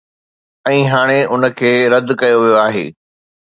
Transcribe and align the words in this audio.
۽ 0.71 0.77
هاڻي 0.93 1.19
ان 1.35 1.43
کي 1.61 1.71
رد 1.95 2.09
ڪيو 2.25 2.37
ويو 2.47 2.57
آهي. 2.65 2.85